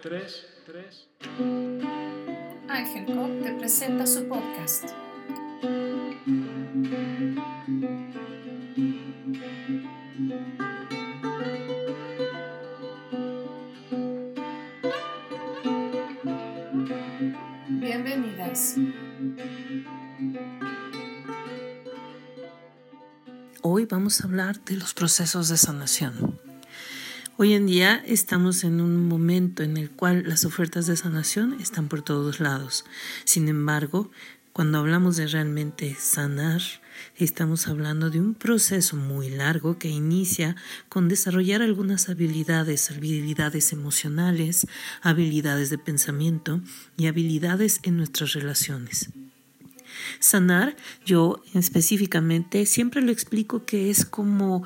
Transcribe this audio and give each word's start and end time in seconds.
tres, 0.00 0.46
tres. 0.64 1.08
Ángel 2.68 3.06
Cop 3.06 3.42
te 3.42 3.52
presenta 3.58 4.06
su 4.06 4.28
podcast. 4.28 4.84
Bienvenidas. 17.68 18.76
Hoy 23.62 23.86
vamos 23.86 24.20
a 24.20 24.24
hablar 24.24 24.62
de 24.64 24.76
los 24.76 24.94
procesos 24.94 25.48
de 25.48 25.56
sanación. 25.56 26.47
Hoy 27.40 27.52
en 27.52 27.66
día 27.66 28.02
estamos 28.04 28.64
en 28.64 28.80
un 28.80 29.06
momento 29.06 29.62
en 29.62 29.76
el 29.76 29.92
cual 29.92 30.24
las 30.26 30.44
ofertas 30.44 30.88
de 30.88 30.96
sanación 30.96 31.52
están 31.60 31.86
por 31.86 32.02
todos 32.02 32.40
lados. 32.40 32.84
Sin 33.24 33.46
embargo, 33.46 34.10
cuando 34.52 34.78
hablamos 34.78 35.16
de 35.16 35.28
realmente 35.28 35.94
sanar, 35.94 36.60
estamos 37.14 37.68
hablando 37.68 38.10
de 38.10 38.18
un 38.18 38.34
proceso 38.34 38.96
muy 38.96 39.30
largo 39.30 39.78
que 39.78 39.88
inicia 39.88 40.56
con 40.88 41.08
desarrollar 41.08 41.62
algunas 41.62 42.08
habilidades, 42.08 42.90
habilidades 42.90 43.72
emocionales, 43.72 44.66
habilidades 45.00 45.70
de 45.70 45.78
pensamiento 45.78 46.60
y 46.96 47.06
habilidades 47.06 47.78
en 47.84 47.98
nuestras 47.98 48.32
relaciones. 48.32 49.10
Sanar, 50.18 50.76
yo 51.06 51.40
específicamente 51.54 52.66
siempre 52.66 53.00
lo 53.00 53.12
explico 53.12 53.64
que 53.64 53.90
es 53.90 54.04
como 54.04 54.64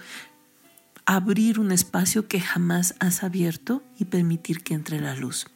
abrir 1.06 1.58
un 1.58 1.72
espacio 1.72 2.28
que 2.28 2.40
jamás 2.40 2.94
has 3.00 3.22
abierto 3.22 3.82
y 3.98 4.04
permitir 4.06 4.62
que 4.62 4.74
entre 4.74 5.00
la 5.00 5.14
luz. 5.14 5.46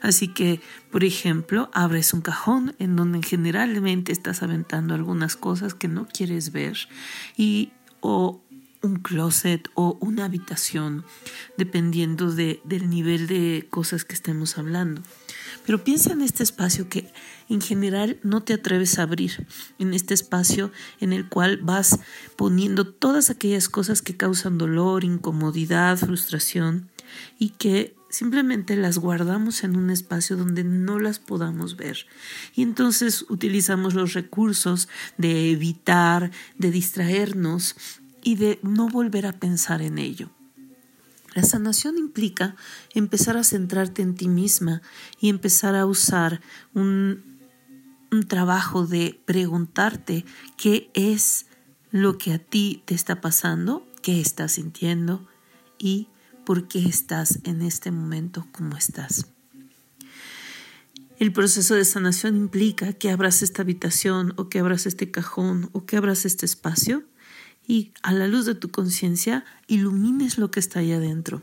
Así 0.00 0.28
que, 0.28 0.60
por 0.90 1.04
ejemplo, 1.04 1.70
abres 1.74 2.14
un 2.14 2.20
cajón 2.20 2.74
en 2.78 2.96
donde 2.96 3.22
generalmente 3.22 4.12
estás 4.12 4.42
aventando 4.42 4.94
algunas 4.94 5.36
cosas 5.36 5.74
que 5.74 5.88
no 5.88 6.06
quieres 6.06 6.52
ver 6.52 6.76
y 7.36 7.72
o 8.00 8.42
un 8.82 8.96
closet 8.96 9.68
o 9.74 9.98
una 10.00 10.24
habitación, 10.24 11.04
dependiendo 11.56 12.32
de, 12.32 12.60
del 12.64 12.88
nivel 12.88 13.26
de 13.26 13.66
cosas 13.70 14.04
que 14.04 14.14
estemos 14.14 14.58
hablando. 14.58 15.02
Pero 15.66 15.84
piensa 15.84 16.12
en 16.12 16.22
este 16.22 16.42
espacio 16.42 16.88
que 16.88 17.12
en 17.48 17.60
general 17.60 18.18
no 18.22 18.42
te 18.42 18.54
atreves 18.54 18.98
a 18.98 19.02
abrir, 19.02 19.46
en 19.78 19.94
este 19.94 20.14
espacio 20.14 20.72
en 21.00 21.12
el 21.12 21.28
cual 21.28 21.58
vas 21.58 22.00
poniendo 22.36 22.86
todas 22.86 23.30
aquellas 23.30 23.68
cosas 23.68 24.02
que 24.02 24.16
causan 24.16 24.58
dolor, 24.58 25.04
incomodidad, 25.04 25.98
frustración 25.98 26.88
y 27.38 27.50
que 27.50 27.94
simplemente 28.10 28.76
las 28.76 28.98
guardamos 28.98 29.64
en 29.64 29.76
un 29.76 29.90
espacio 29.90 30.36
donde 30.36 30.64
no 30.64 30.98
las 30.98 31.18
podamos 31.18 31.76
ver. 31.76 32.06
Y 32.54 32.62
entonces 32.62 33.24
utilizamos 33.28 33.94
los 33.94 34.14
recursos 34.14 34.88
de 35.18 35.50
evitar, 35.50 36.30
de 36.56 36.70
distraernos 36.70 37.76
y 38.28 38.34
de 38.34 38.58
no 38.62 38.90
volver 38.90 39.24
a 39.24 39.32
pensar 39.32 39.80
en 39.80 39.96
ello. 39.96 40.28
La 41.32 41.44
sanación 41.44 41.96
implica 41.96 42.56
empezar 42.92 43.38
a 43.38 43.42
centrarte 43.42 44.02
en 44.02 44.16
ti 44.16 44.28
misma 44.28 44.82
y 45.18 45.30
empezar 45.30 45.74
a 45.74 45.86
usar 45.86 46.42
un, 46.74 47.38
un 48.12 48.28
trabajo 48.28 48.86
de 48.86 49.18
preguntarte 49.24 50.26
qué 50.58 50.90
es 50.92 51.46
lo 51.90 52.18
que 52.18 52.34
a 52.34 52.38
ti 52.38 52.82
te 52.84 52.94
está 52.94 53.22
pasando, 53.22 53.86
qué 54.02 54.20
estás 54.20 54.52
sintiendo 54.52 55.26
y 55.78 56.08
por 56.44 56.68
qué 56.68 56.84
estás 56.84 57.38
en 57.44 57.62
este 57.62 57.90
momento 57.90 58.46
como 58.52 58.76
estás. 58.76 59.24
El 61.18 61.32
proceso 61.32 61.74
de 61.74 61.86
sanación 61.86 62.36
implica 62.36 62.92
que 62.92 63.10
abras 63.10 63.40
esta 63.40 63.62
habitación 63.62 64.34
o 64.36 64.50
que 64.50 64.58
abras 64.58 64.84
este 64.84 65.10
cajón 65.10 65.70
o 65.72 65.86
que 65.86 65.96
abras 65.96 66.26
este 66.26 66.44
espacio 66.44 67.04
y 67.68 67.92
a 68.02 68.12
la 68.12 68.26
luz 68.26 68.46
de 68.46 68.56
tu 68.56 68.70
conciencia 68.70 69.44
ilumines 69.68 70.38
lo 70.38 70.50
que 70.50 70.58
está 70.58 70.80
ahí 70.80 70.90
adentro. 70.90 71.42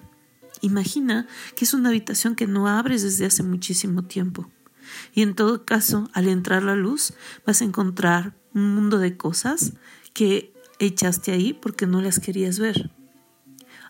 Imagina 0.59 1.28
que 1.56 1.63
es 1.63 1.74
una 1.74 1.90
habitación 1.90 2.36
que 2.36 2.47
no 2.47 2.68
abres 2.68 3.03
desde 3.03 3.28
hace 3.28 3.44
muchísimo 3.44 4.03
tiempo. 4.03 4.50
Y 5.14 5.22
en 5.22 5.35
todo 5.35 5.66
caso, 5.66 6.09
al 6.14 6.28
entrar 6.28 6.64
la 6.64 6.75
luz, 6.75 7.14
vas 7.46 7.62
a 7.62 7.66
encontrar 7.66 8.34
un 8.53 8.74
mundo 8.74 8.97
de 8.97 9.16
cosas 9.16 9.74
que 10.14 10.52
echaste 10.80 11.31
ahí 11.31 11.53
porque 11.53 11.85
no 11.85 12.02
las 12.02 12.19
querías 12.19 12.58
ver. 12.59 12.90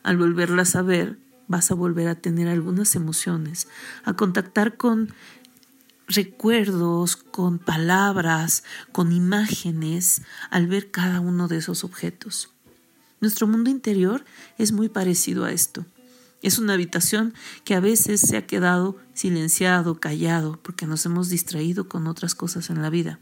Al 0.03 0.17
volverlas 0.17 0.75
a 0.75 0.81
ver, 0.81 1.17
vas 1.47 1.71
a 1.71 1.75
volver 1.75 2.09
a 2.09 2.15
tener 2.15 2.49
algunas 2.49 2.95
emociones, 2.95 3.67
a 4.03 4.13
contactar 4.13 4.75
con 4.75 5.13
recuerdos, 6.07 7.15
con 7.15 7.59
palabras, 7.59 8.63
con 8.91 9.11
imágenes 9.11 10.21
al 10.49 10.67
ver 10.67 10.91
cada 10.91 11.19
uno 11.19 11.47
de 11.47 11.57
esos 11.57 11.83
objetos. 11.83 12.49
Nuestro 13.21 13.47
mundo 13.47 13.69
interior 13.69 14.23
es 14.57 14.71
muy 14.71 14.89
parecido 14.89 15.45
a 15.45 15.51
esto. 15.51 15.85
Es 16.41 16.59
una 16.59 16.73
habitación 16.73 17.33
que 17.63 17.73
a 17.73 17.79
veces 17.79 18.21
se 18.21 18.37
ha 18.37 18.45
quedado 18.45 18.97
silenciado, 19.13 19.99
callado, 19.99 20.59
porque 20.61 20.85
nos 20.85 21.05
hemos 21.05 21.29
distraído 21.29 21.89
con 21.89 22.05
otras 22.07 22.35
cosas 22.35 22.69
en 22.69 22.81
la 22.81 22.89
vida. 22.89 23.19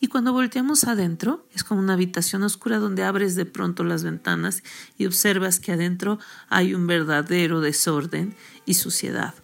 Y 0.00 0.06
cuando 0.06 0.32
volteamos 0.32 0.84
adentro, 0.84 1.46
es 1.52 1.64
como 1.64 1.80
una 1.80 1.94
habitación 1.94 2.42
oscura 2.42 2.78
donde 2.78 3.04
abres 3.04 3.34
de 3.34 3.46
pronto 3.46 3.84
las 3.84 4.02
ventanas 4.02 4.62
y 4.96 5.06
observas 5.06 5.60
que 5.60 5.72
adentro 5.72 6.18
hay 6.48 6.74
un 6.74 6.86
verdadero 6.86 7.60
desorden 7.60 8.34
y 8.64 8.74
suciedad. 8.74 9.34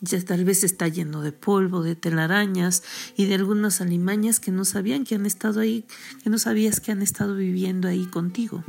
Ya 0.00 0.22
tal 0.22 0.44
vez 0.44 0.62
está 0.62 0.88
lleno 0.88 1.22
de 1.22 1.32
polvo, 1.32 1.82
de 1.82 1.96
telarañas 1.96 2.82
y 3.16 3.26
de 3.26 3.34
algunas 3.34 3.80
alimañas 3.80 4.40
que 4.40 4.50
no 4.50 4.64
sabían 4.64 5.04
que 5.04 5.14
han 5.14 5.24
estado 5.24 5.60
ahí, 5.60 5.86
que 6.22 6.28
no 6.28 6.38
sabías 6.38 6.80
que 6.80 6.92
han 6.92 7.00
estado 7.00 7.34
viviendo 7.34 7.88
ahí 7.88 8.04
contigo. 8.06 8.62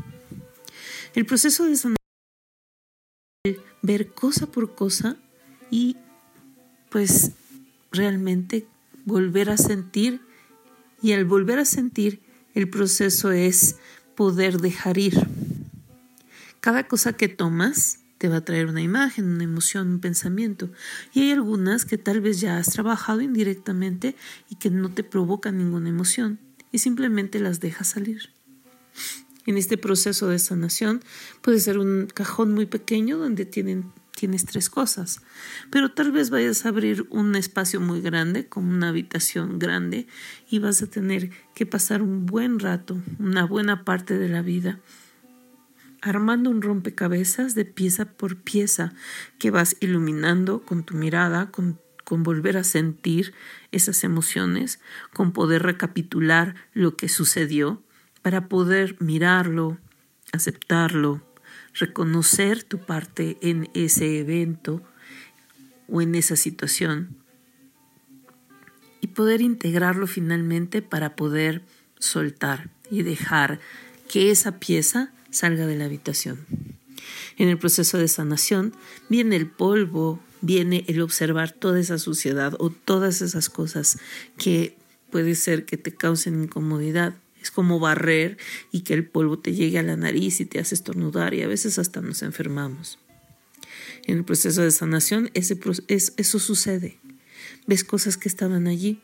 El 1.13 1.25
proceso 1.25 1.65
de 1.65 1.75
ver 3.81 4.13
cosa 4.13 4.47
por 4.47 4.75
cosa 4.75 5.17
y 5.69 5.97
pues 6.89 7.31
realmente 7.91 8.67
volver 9.05 9.49
a 9.49 9.57
sentir 9.57 10.21
y 11.01 11.13
al 11.13 11.25
volver 11.25 11.59
a 11.59 11.65
sentir 11.65 12.21
el 12.53 12.69
proceso 12.69 13.31
es 13.31 13.75
poder 14.15 14.59
dejar 14.59 14.97
ir. 14.97 15.27
Cada 16.59 16.87
cosa 16.87 17.13
que 17.13 17.27
tomas 17.27 17.99
te 18.17 18.29
va 18.29 18.37
a 18.37 18.45
traer 18.45 18.67
una 18.67 18.81
imagen, 18.81 19.25
una 19.25 19.43
emoción, 19.43 19.87
un 19.87 19.99
pensamiento. 19.99 20.71
Y 21.13 21.21
hay 21.21 21.31
algunas 21.31 21.85
que 21.85 21.97
tal 21.97 22.21
vez 22.21 22.39
ya 22.39 22.57
has 22.57 22.69
trabajado 22.71 23.21
indirectamente 23.21 24.15
y 24.49 24.55
que 24.55 24.69
no 24.69 24.89
te 24.89 25.03
provocan 25.03 25.57
ninguna 25.57 25.89
emoción 25.89 26.39
y 26.71 26.79
simplemente 26.79 27.39
las 27.39 27.59
dejas 27.59 27.87
salir 27.87 28.29
en 29.47 29.57
este 29.57 29.77
proceso 29.77 30.27
de 30.27 30.37
sanación 30.37 31.01
puede 31.41 31.59
ser 31.59 31.79
un 31.79 32.07
cajón 32.13 32.53
muy 32.53 32.67
pequeño 32.67 33.17
donde 33.17 33.45
tienen, 33.45 33.91
tienes 34.15 34.45
tres 34.45 34.69
cosas, 34.69 35.21
pero 35.71 35.91
tal 35.91 36.11
vez 36.11 36.29
vayas 36.29 36.65
a 36.65 36.69
abrir 36.69 37.07
un 37.09 37.35
espacio 37.35 37.79
muy 37.79 38.01
grande, 38.01 38.47
como 38.47 38.69
una 38.69 38.89
habitación 38.89 39.57
grande, 39.57 40.05
y 40.49 40.59
vas 40.59 40.81
a 40.83 40.87
tener 40.87 41.31
que 41.55 41.65
pasar 41.65 42.01
un 42.01 42.25
buen 42.25 42.59
rato, 42.59 43.01
una 43.19 43.45
buena 43.45 43.85
parte 43.85 44.19
de 44.19 44.27
la 44.27 44.41
vida 44.41 44.79
armando 46.01 46.49
un 46.49 46.61
rompecabezas 46.61 47.55
de 47.55 47.65
pieza 47.65 48.05
por 48.05 48.37
pieza 48.37 48.93
que 49.39 49.51
vas 49.51 49.75
iluminando 49.79 50.61
con 50.63 50.83
tu 50.83 50.95
mirada, 50.95 51.51
con, 51.51 51.79
volver 52.09 52.55
a 52.55 52.63
sentir 52.63 53.33
esas 53.71 54.03
emociones, 54.05 54.79
con 55.13 55.33
poder 55.33 55.63
recapitular 55.63 56.55
lo 56.73 56.95
que 56.95 57.09
sucedió 57.09 57.83
para 58.21 58.47
poder 58.47 58.95
mirarlo, 59.01 59.77
aceptarlo, 60.31 61.21
reconocer 61.73 62.63
tu 62.63 62.79
parte 62.79 63.37
en 63.41 63.69
ese 63.73 64.19
evento 64.19 64.81
o 65.89 66.01
en 66.01 66.15
esa 66.15 66.37
situación 66.37 67.17
y 69.01 69.07
poder 69.07 69.41
integrarlo 69.41 70.07
finalmente 70.07 70.81
para 70.81 71.15
poder 71.15 71.63
soltar 71.99 72.69
y 72.89 73.03
dejar 73.03 73.59
que 74.07 74.31
esa 74.31 74.59
pieza 74.59 75.11
salga 75.37 75.65
de 75.65 75.75
la 75.75 75.85
habitación. 75.85 76.45
En 77.37 77.49
el 77.49 77.57
proceso 77.57 77.97
de 77.97 78.07
sanación 78.07 78.73
viene 79.09 79.35
el 79.35 79.49
polvo, 79.49 80.21
viene 80.41 80.83
el 80.87 81.01
observar 81.01 81.51
toda 81.51 81.79
esa 81.79 81.97
suciedad 81.97 82.55
o 82.59 82.69
todas 82.69 83.21
esas 83.21 83.49
cosas 83.49 83.99
que 84.37 84.75
puede 85.11 85.35
ser 85.35 85.65
que 85.65 85.77
te 85.77 85.93
causen 85.93 86.43
incomodidad 86.43 87.15
es 87.41 87.51
como 87.51 87.79
barrer 87.79 88.37
y 88.71 88.81
que 88.81 88.93
el 88.93 89.07
polvo 89.07 89.39
te 89.39 89.53
llegue 89.53 89.79
a 89.79 89.83
la 89.83 89.95
nariz 89.95 90.39
y 90.41 90.45
te 90.45 90.59
hace 90.59 90.75
estornudar 90.75 91.33
y 91.33 91.43
a 91.43 91.47
veces 91.47 91.79
hasta 91.79 92.01
nos 92.01 92.21
enfermamos. 92.21 92.99
En 94.05 94.17
el 94.17 94.25
proceso 94.25 94.61
de 94.61 94.71
sanación 94.71 95.29
ese, 95.33 95.57
eso 95.87 96.39
sucede. 96.39 96.99
Ves 97.65 97.83
cosas 97.83 98.17
que 98.17 98.27
estaban 98.27 98.67
allí 98.67 99.01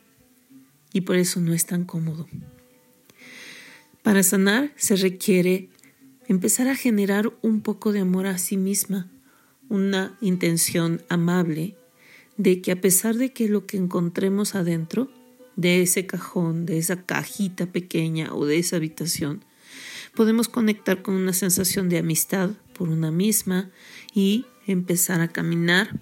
y 0.92 1.02
por 1.02 1.16
eso 1.16 1.40
no 1.40 1.54
es 1.54 1.66
tan 1.66 1.84
cómodo. 1.84 2.28
Para 4.02 4.22
sanar 4.22 4.72
se 4.76 4.96
requiere 4.96 5.70
empezar 6.28 6.68
a 6.68 6.76
generar 6.76 7.32
un 7.42 7.60
poco 7.60 7.92
de 7.92 8.00
amor 8.00 8.26
a 8.26 8.38
sí 8.38 8.56
misma, 8.56 9.10
una 9.68 10.16
intención 10.20 11.02
amable 11.08 11.76
de 12.36 12.60
que 12.60 12.72
a 12.72 12.80
pesar 12.80 13.16
de 13.16 13.32
que 13.32 13.48
lo 13.48 13.66
que 13.66 13.76
encontremos 13.76 14.54
adentro 14.54 15.10
de 15.56 15.82
ese 15.82 16.06
cajón, 16.06 16.66
de 16.66 16.78
esa 16.78 17.02
cajita 17.02 17.66
pequeña 17.66 18.34
o 18.34 18.46
de 18.46 18.58
esa 18.58 18.76
habitación, 18.76 19.44
podemos 20.14 20.48
conectar 20.48 21.02
con 21.02 21.14
una 21.14 21.32
sensación 21.32 21.88
de 21.88 21.98
amistad 21.98 22.50
por 22.76 22.88
una 22.88 23.10
misma 23.10 23.70
y 24.12 24.46
empezar 24.66 25.20
a 25.20 25.28
caminar 25.28 26.00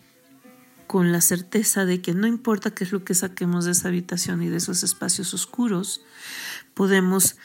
con 0.87 1.13
la 1.13 1.23
certeza 1.23 1.87
de 1.87 2.03
que 2.03 2.13
no 2.13 2.27
importa 2.27 2.75
qué 2.75 2.85
es 2.85 2.93
lo 2.93 3.05
que 3.05 3.15
saquemos 3.15 3.65
de 3.65 3.73
esa 3.73 3.89
habitación 3.89 4.43
y 4.43 4.49
de 4.49 4.59
esos 4.59 4.83
espacios 4.83 5.33
oscuros, 5.33 6.03
podemos 6.75 7.37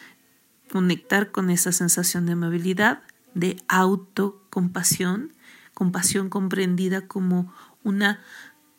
conectar 0.71 1.31
con 1.31 1.49
esa 1.49 1.71
sensación 1.71 2.25
de 2.25 2.33
amabilidad, 2.33 3.01
de 3.33 3.57
autocompasión, 3.67 5.33
compasión 5.73 6.29
comprendida 6.29 7.07
como 7.07 7.53
una 7.83 8.19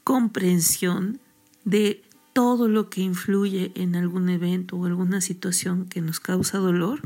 comprensión 0.05 1.21
de 1.65 2.03
todo 2.33 2.69
lo 2.69 2.89
que 2.91 3.01
influye 3.01 3.73
en 3.75 3.97
algún 3.97 4.29
evento 4.29 4.77
o 4.77 4.87
alguna 4.87 5.21
situación 5.21 5.87
que 5.87 6.01
nos 6.01 6.21
causa 6.21 6.59
dolor 6.59 7.03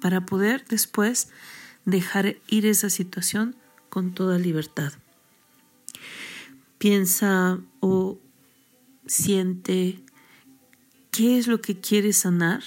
para 0.00 0.26
poder 0.26 0.64
después 0.68 1.28
dejar 1.84 2.36
ir 2.48 2.66
esa 2.66 2.90
situación 2.90 3.56
con 3.88 4.12
toda 4.12 4.38
libertad. 4.38 4.92
Piensa 6.78 7.60
o 7.80 8.18
siente 9.06 10.00
qué 11.10 11.38
es 11.38 11.46
lo 11.46 11.60
que 11.60 11.80
quieres 11.80 12.18
sanar 12.18 12.62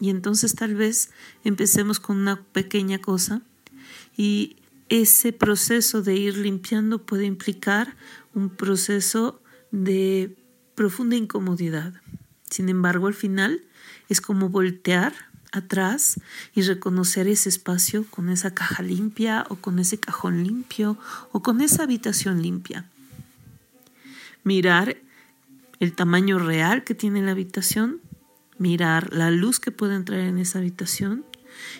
y 0.00 0.10
entonces 0.10 0.54
tal 0.54 0.74
vez 0.74 1.10
empecemos 1.44 2.00
con 2.00 2.18
una 2.18 2.42
pequeña 2.42 2.98
cosa 2.98 3.42
y 4.16 4.56
ese 4.88 5.32
proceso 5.32 6.02
de 6.02 6.14
ir 6.14 6.36
limpiando 6.38 7.04
puede 7.04 7.26
implicar 7.26 7.96
un 8.34 8.48
proceso 8.48 9.40
de 9.70 10.36
profunda 10.74 11.16
incomodidad. 11.16 11.94
Sin 12.48 12.68
embargo, 12.68 13.06
al 13.06 13.14
final 13.14 13.62
es 14.08 14.20
como 14.20 14.48
voltear 14.48 15.12
atrás 15.52 16.20
y 16.54 16.62
reconocer 16.62 17.26
ese 17.26 17.48
espacio 17.48 18.04
con 18.10 18.28
esa 18.28 18.54
caja 18.54 18.82
limpia 18.82 19.46
o 19.48 19.56
con 19.56 19.78
ese 19.78 19.98
cajón 19.98 20.44
limpio 20.44 20.98
o 21.32 21.42
con 21.42 21.60
esa 21.60 21.84
habitación 21.84 22.42
limpia. 22.42 22.86
Mirar 24.44 24.96
el 25.80 25.94
tamaño 25.94 26.38
real 26.38 26.84
que 26.84 26.94
tiene 26.94 27.22
la 27.22 27.32
habitación, 27.32 28.00
mirar 28.58 29.12
la 29.12 29.30
luz 29.30 29.60
que 29.60 29.70
puede 29.70 29.94
entrar 29.94 30.20
en 30.20 30.38
esa 30.38 30.58
habitación 30.58 31.24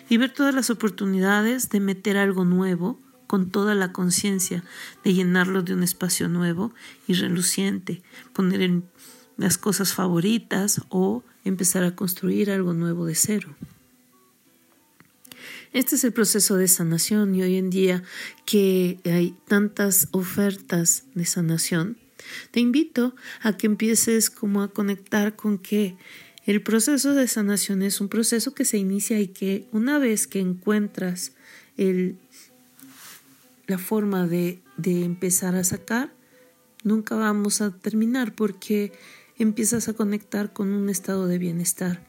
y 0.09 0.17
ver 0.17 0.33
todas 0.33 0.53
las 0.53 0.69
oportunidades 0.69 1.69
de 1.69 1.79
meter 1.79 2.17
algo 2.17 2.45
nuevo 2.45 2.99
con 3.27 3.51
toda 3.51 3.75
la 3.75 3.91
conciencia, 3.91 4.63
de 5.03 5.13
llenarlo 5.13 5.61
de 5.61 5.73
un 5.73 5.83
espacio 5.83 6.27
nuevo 6.27 6.73
y 7.07 7.13
reluciente, 7.13 8.01
poner 8.33 8.61
en 8.61 8.85
las 9.37 9.57
cosas 9.57 9.93
favoritas 9.93 10.81
o 10.89 11.23
empezar 11.45 11.83
a 11.83 11.95
construir 11.95 12.49
algo 12.49 12.73
nuevo 12.73 13.05
de 13.05 13.15
cero. 13.15 13.55
Este 15.71 15.95
es 15.95 16.03
el 16.03 16.11
proceso 16.11 16.55
de 16.55 16.67
sanación 16.67 17.35
y 17.35 17.43
hoy 17.43 17.57
en 17.57 17.69
día 17.69 18.01
que 18.45 18.99
hay 19.05 19.35
tantas 19.47 20.07
ofertas 20.11 21.03
de 21.13 21.25
sanación, 21.25 21.97
te 22.51 22.59
invito 22.59 23.15
a 23.41 23.55
que 23.57 23.67
empieces 23.67 24.29
como 24.29 24.61
a 24.61 24.69
conectar 24.69 25.35
con 25.35 25.57
que 25.57 25.97
el 26.49 26.63
proceso 26.63 27.13
de 27.13 27.27
sanación 27.27 27.83
es 27.83 28.01
un 28.01 28.09
proceso 28.09 28.55
que 28.55 28.65
se 28.65 28.79
inicia 28.79 29.19
y 29.19 29.27
que 29.27 29.67
una 29.71 29.99
vez 29.99 30.25
que 30.25 30.39
encuentras 30.39 31.33
la 33.67 33.77
forma 33.77 34.25
de, 34.25 34.59
de 34.75 35.05
empezar 35.05 35.55
a 35.55 35.63
sacar, 35.63 36.11
nunca 36.83 37.13
vamos 37.13 37.61
a 37.61 37.69
terminar 37.69 38.33
porque 38.33 38.91
empiezas 39.37 39.89
a 39.89 39.93
conectar 39.93 40.51
con 40.51 40.73
un 40.73 40.89
estado 40.89 41.27
de 41.27 41.37
bienestar. 41.37 42.03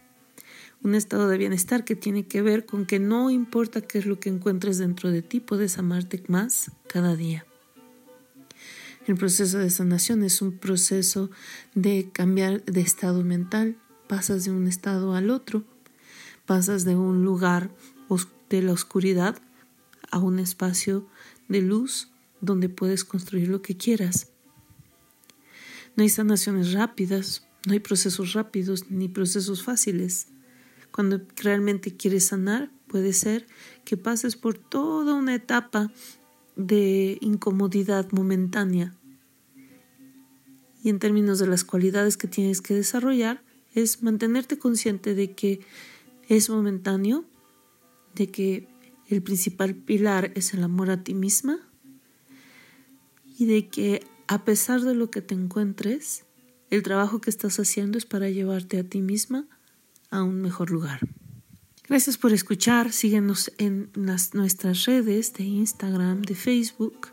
Un 0.83 0.95
estado 0.95 1.29
de 1.29 1.37
bienestar 1.37 1.85
que 1.85 1.95
tiene 1.95 2.27
que 2.27 2.41
ver 2.41 2.65
con 2.65 2.87
que 2.87 2.99
no 2.99 3.31
importa 3.31 3.83
qué 3.83 3.99
es 3.99 4.07
lo 4.07 4.21
que 4.21 4.31
encuentres 4.31 4.79
dentro 4.79 5.11
de 5.11 5.21
ti, 5.21 5.41
puedes 5.41 5.77
amarte 5.77 6.23
más 6.29 6.71
cada 6.89 7.15
día. 7.15 7.45
El 9.07 9.17
proceso 9.17 9.59
de 9.59 9.69
sanación 9.69 10.23
es 10.23 10.41
un 10.41 10.57
proceso 10.57 11.31
de 11.75 12.09
cambiar 12.11 12.65
de 12.65 12.81
estado 12.81 13.23
mental. 13.23 13.77
Pasas 14.11 14.45
de 14.45 14.51
un 14.51 14.67
estado 14.67 15.15
al 15.15 15.31
otro, 15.31 15.63
pasas 16.45 16.85
de 16.85 16.97
un 16.97 17.25
lugar 17.25 17.71
de 18.49 18.61
la 18.61 18.73
oscuridad 18.73 19.41
a 20.11 20.19
un 20.19 20.41
espacio 20.41 21.07
de 21.47 21.63
luz 21.63 22.11
donde 22.41 22.69
puedes 22.69 23.05
construir 23.05 23.47
lo 23.47 23.63
que 23.63 23.77
quieras. 23.77 24.33
No 25.95 26.03
hay 26.03 26.09
sanaciones 26.09 26.73
rápidas, 26.73 27.47
no 27.69 27.73
hay 27.73 27.79
procesos 27.79 28.33
rápidos 28.33 28.91
ni 28.91 29.09
procesos 29.09 29.63
fáciles. 29.63 30.27
Cuando 30.91 31.21
realmente 31.37 31.97
quieres 31.97 32.25
sanar, 32.25 32.73
puede 32.89 33.13
ser 33.13 33.47
que 33.85 33.97
pases 33.97 34.35
por 34.35 34.59
toda 34.59 35.15
una 35.15 35.37
etapa 35.37 35.93
de 36.57 37.17
incomodidad 37.21 38.11
momentánea. 38.11 38.93
Y 40.83 40.89
en 40.89 40.99
términos 40.99 41.39
de 41.39 41.47
las 41.47 41.63
cualidades 41.63 42.17
que 42.17 42.27
tienes 42.27 42.61
que 42.61 42.75
desarrollar, 42.75 43.45
es 43.75 44.03
mantenerte 44.03 44.59
consciente 44.59 45.15
de 45.15 45.35
que 45.35 45.61
es 46.29 46.51
momentáneo, 46.51 47.25
de 48.15 48.31
que 48.31 48.69
el 49.09 49.23
principal 49.23 49.75
pilar 49.75 50.33
es 50.35 50.55
el 50.55 50.63
amor 50.63 50.91
a 50.91 51.03
ti 51.03 51.15
misma 51.15 51.59
y 53.39 53.47
de 53.47 53.69
que 53.69 54.05
a 54.29 54.45
pesar 54.45 54.83
de 54.83 54.95
lo 54.95 55.11
que 55.11 55.23
te 55.23 55.35
encuentres, 55.35 56.25
el 56.71 56.83
trabajo 56.83 57.21
que 57.21 57.31
estás 57.31 57.59
haciendo 57.59 57.99
es 57.99 58.07
para 58.07 58.31
llevarte 58.31 58.79
a 58.79 58.85
ti 58.85 59.01
misma 59.01 59.49
a 60.11 60.23
un 60.23 60.41
mejor 60.41 60.71
lugar. 60.71 61.01
Gracias 61.89 62.17
por 62.17 62.33
escuchar. 62.33 62.93
Síguenos 62.93 63.51
en 63.59 63.91
las, 63.95 64.35
nuestras 64.35 64.85
redes 64.85 65.35
de 65.35 65.43
Instagram, 65.43 66.23
de 66.23 66.37
Facebook. 66.37 67.09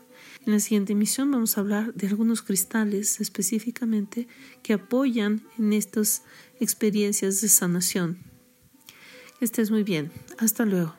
En 0.46 0.52
la 0.52 0.60
siguiente 0.60 0.92
emisión 0.92 1.32
vamos 1.32 1.58
a 1.58 1.62
hablar 1.62 1.94
de 1.94 2.06
algunos 2.06 2.42
cristales 2.42 3.20
específicamente 3.20 4.28
que 4.62 4.74
apoyan 4.74 5.42
en 5.58 5.72
estas 5.72 6.22
experiencias 6.60 7.40
de 7.40 7.48
sanación. 7.48 8.18
Que 9.38 9.44
estés 9.44 9.70
muy 9.70 9.84
bien. 9.84 10.10
Hasta 10.38 10.64
luego. 10.64 10.94